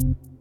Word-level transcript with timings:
Thank 0.00 0.31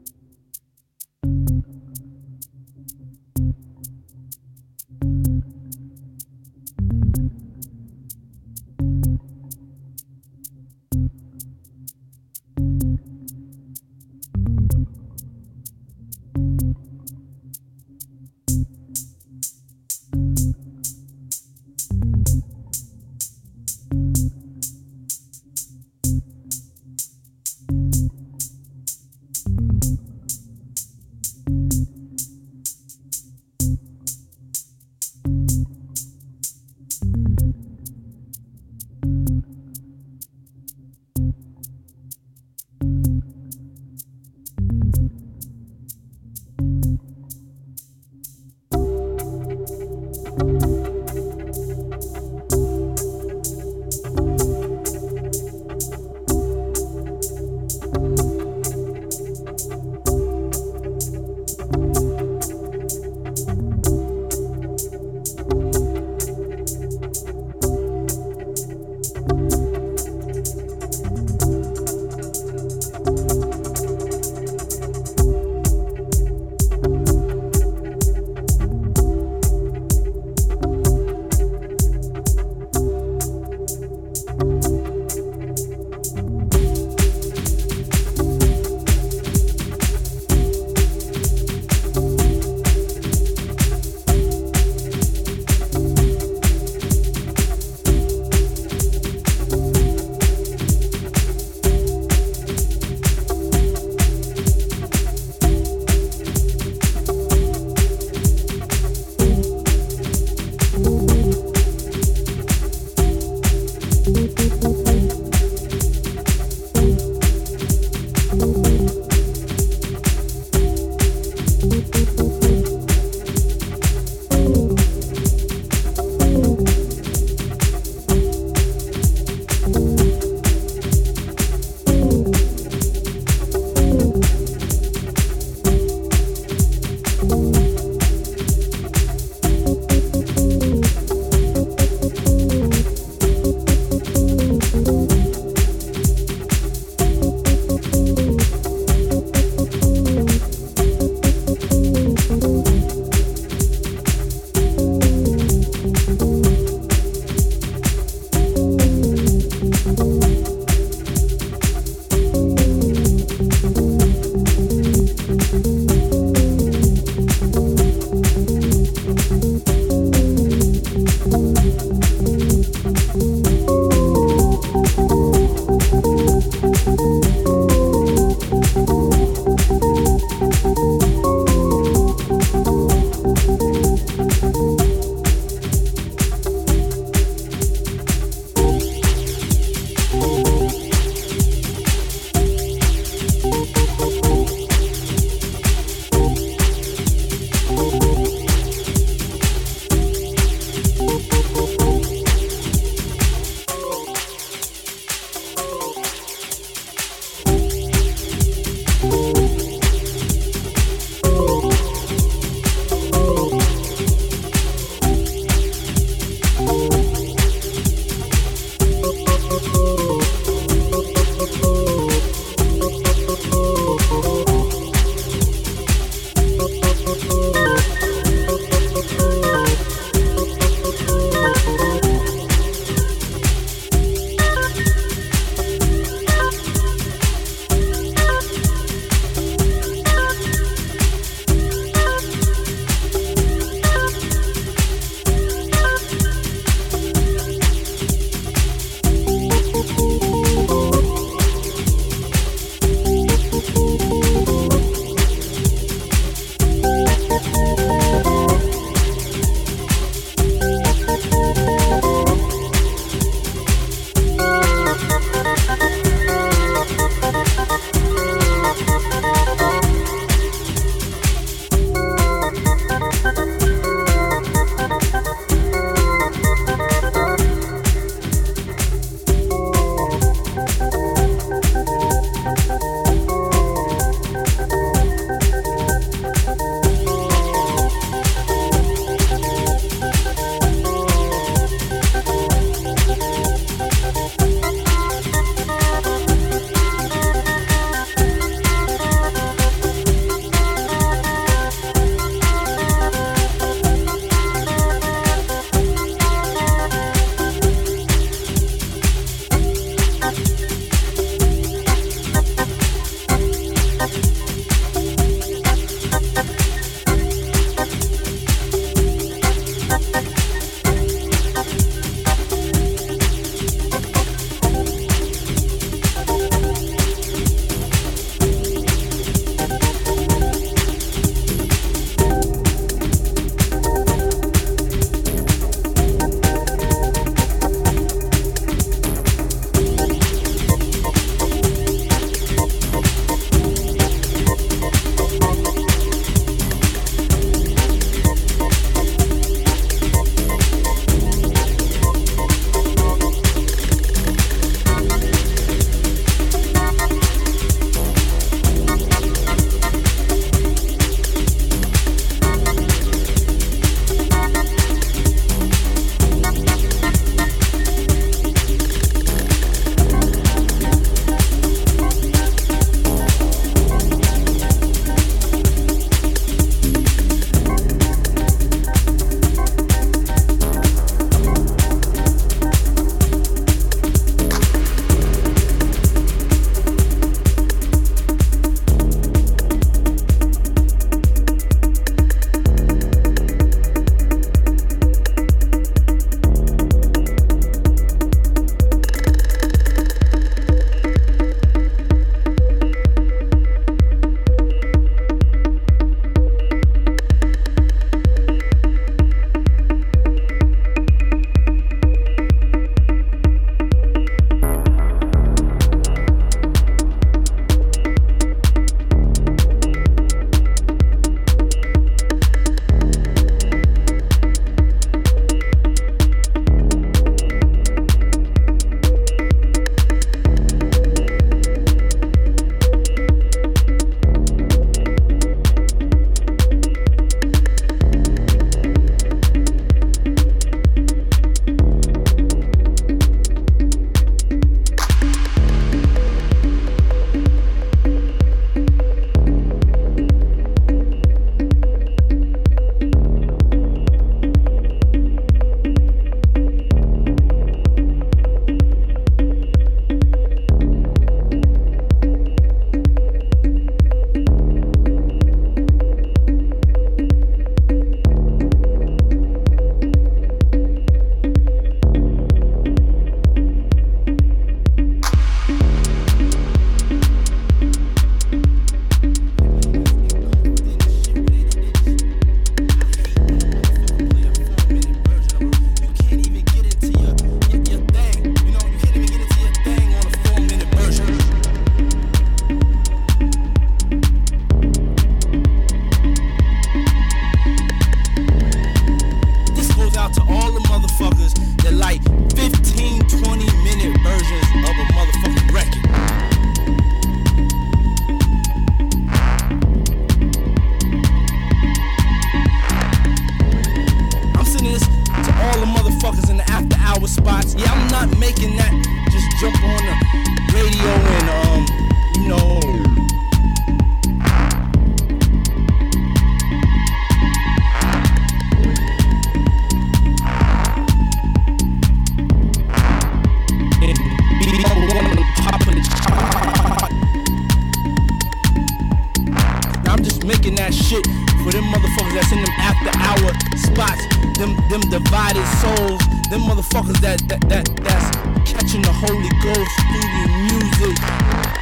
united 545.54 545.78
souls. 545.80 546.22
Them 546.50 546.62
motherfuckers 546.62 547.20
that 547.22 547.40
that 547.48 547.62
that 547.70 547.86
that's 547.98 548.72
catching 548.72 549.02
the 549.02 549.12
Holy 549.12 549.50
Ghost 549.62 549.92
through 550.08 550.30
the 550.38 550.48
music. 550.72 551.81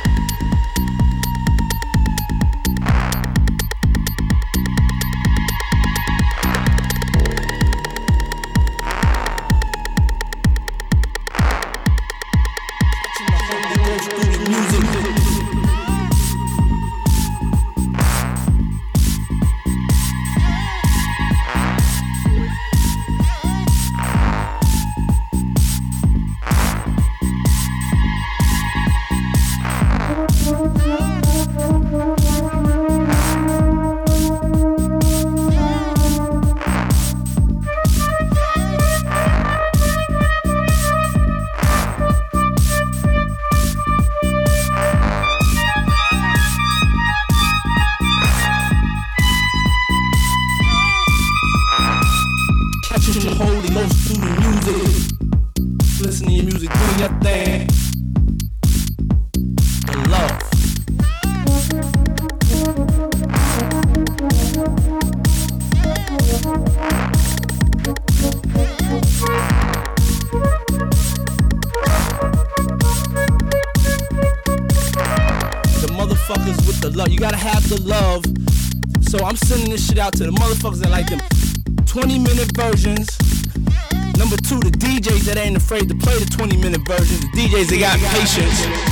Versions. 87.60 87.68
The 87.68 87.68
DJs 87.68 87.70
that 87.70 87.80
got 87.80 88.00
patience. 88.16 88.89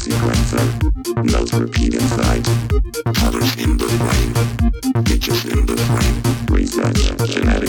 sequencer. 0.00 0.64
Notes 1.24 1.52
repeat 1.52 1.94
inside. 1.94 2.44
Colors 3.14 3.54
in 3.56 3.76
the 3.76 3.86
brain, 4.00 5.04
Pictures 5.04 5.44
in 5.44 5.66
the 5.66 5.76
brain, 5.88 6.14
Research. 6.48 7.00
Genetic. 7.28 7.68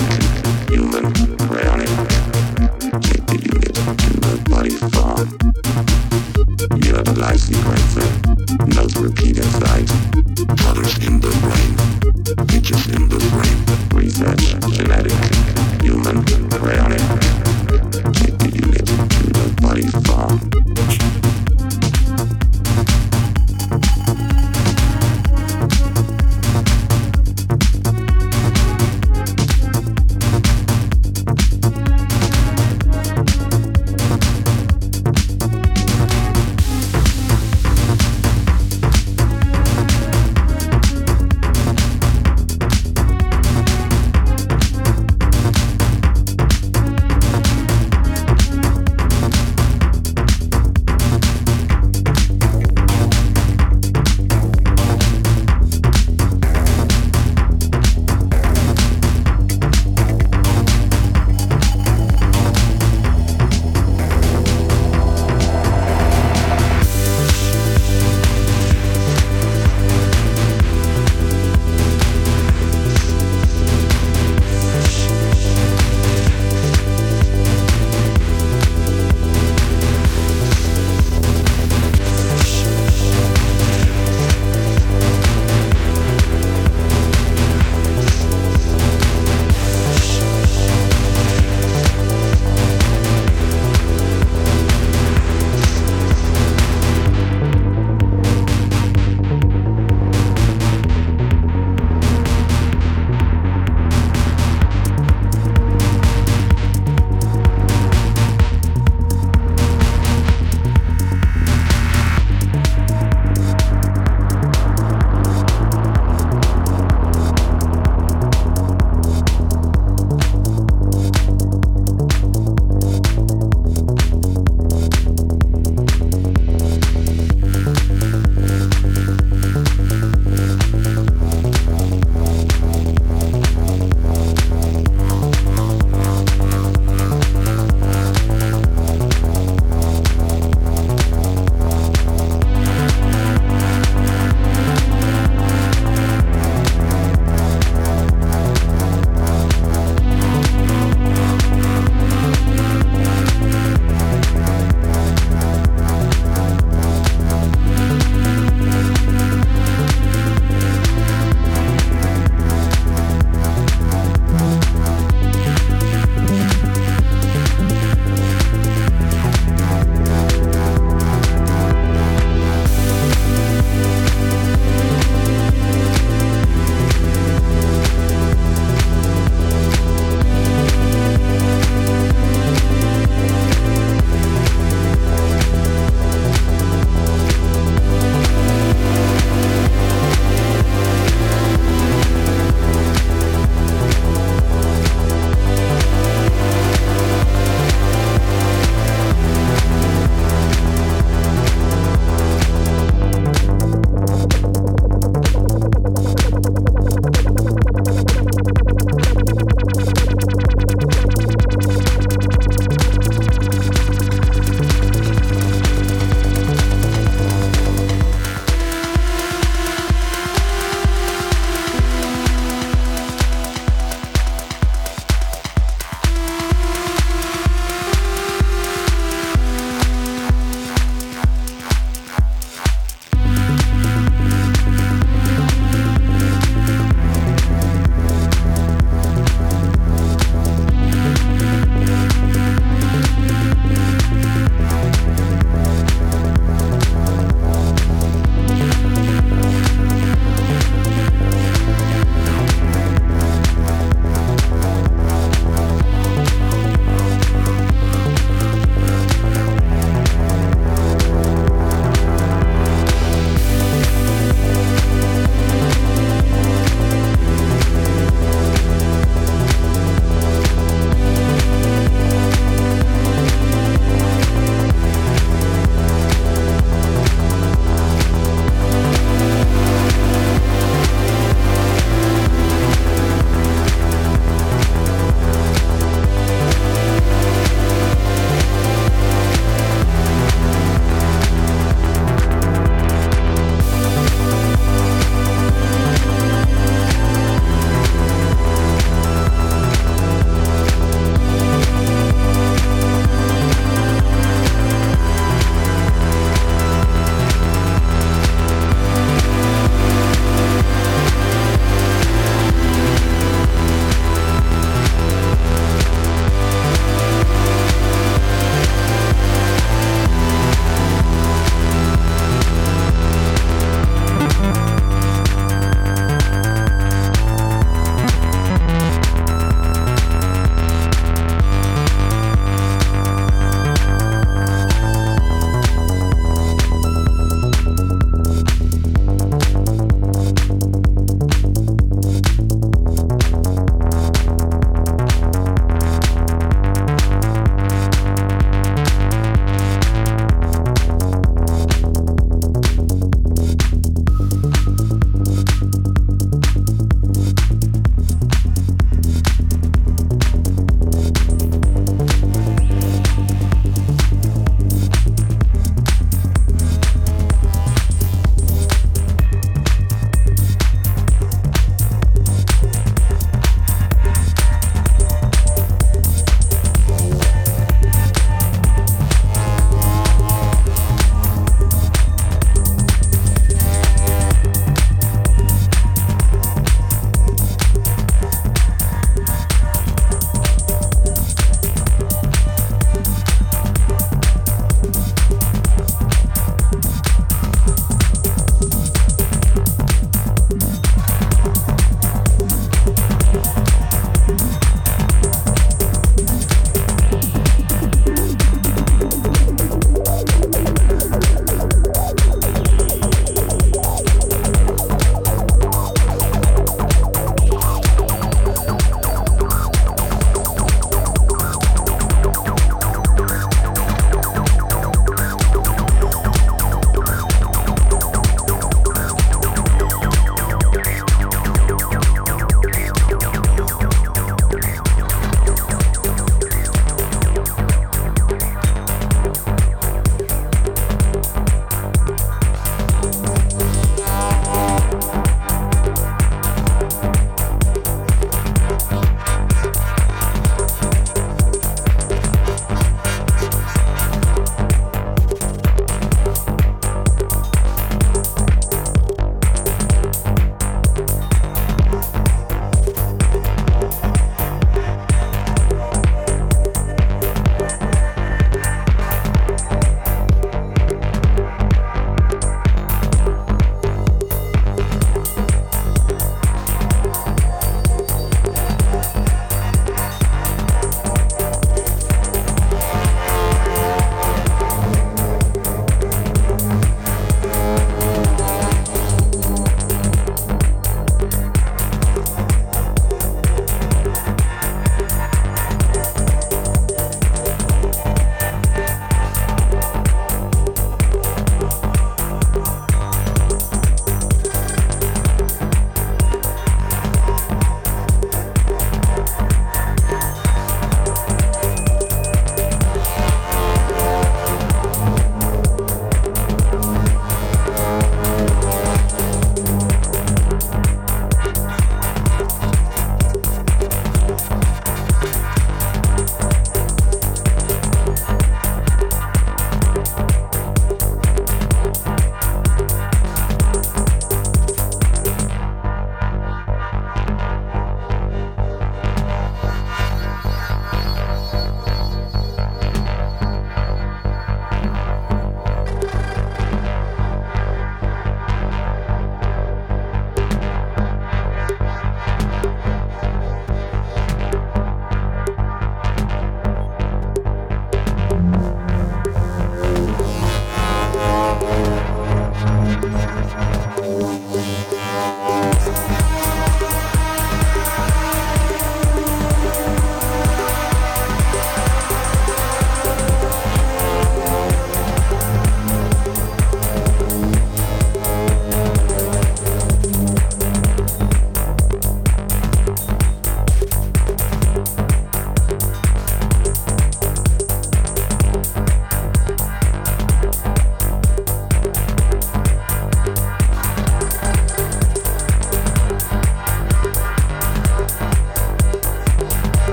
Human. 0.70 1.12
Bionic. 1.50 1.92
Take 3.02 3.26
the 3.28 3.38
unit 3.52 3.76
to 3.76 4.12
the 4.24 4.36
body 4.50 4.76
farm. 4.96 5.28
You 6.84 6.96
have 6.96 7.08
a 7.10 7.20
live 7.20 7.40
sequencer. 7.40 8.08
Notes 8.76 8.96
repeat 8.96 9.38
inside. 9.38 9.88
Colors 10.58 10.98
in 11.06 11.20
the 11.20 11.32
brain, 11.44 12.48
Pictures 12.48 12.88
in 12.88 13.10
the 13.10 13.20
brain, 13.32 13.58
Research. 13.94 14.56
Genetic. 14.78 15.51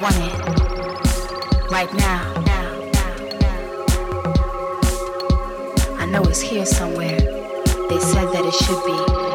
want 0.00 0.16
it 0.16 1.70
right 1.70 1.92
now. 1.94 2.32
I 5.98 6.06
know 6.06 6.22
it's 6.22 6.40
here 6.40 6.64
somewhere. 6.64 7.18
They 7.18 7.98
said 8.00 8.32
that 8.32 8.44
it 8.46 8.54
should 8.54 8.84
be. 8.86 9.29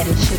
Center 0.00 0.29